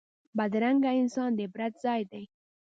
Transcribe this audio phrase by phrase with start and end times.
[0.37, 2.23] بدرنګه انسان د عبرت ځای وي